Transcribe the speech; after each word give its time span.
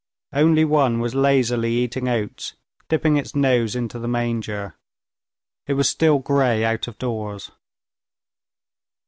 Only 0.33 0.65
one 0.65 0.99
was 0.99 1.13
lazily 1.13 1.73
eating 1.73 2.07
oats, 2.09 2.55
dipping 2.89 3.17
its 3.17 3.35
nose 3.35 3.75
into 3.75 3.99
the 3.99 4.07
manger. 4.07 4.75
It 5.67 5.73
was 5.73 5.87
still 5.87 6.17
gray 6.17 6.65
out 6.65 6.87
of 6.87 6.97
doors. 6.97 7.51